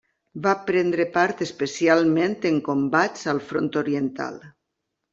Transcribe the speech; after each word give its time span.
Va 0.45 0.53
prendre 0.69 1.05
part 1.17 1.43
especialment 1.47 2.35
en 2.53 2.59
combats 2.71 3.31
al 3.37 3.45
Front 3.53 3.73
Oriental. 3.87 4.45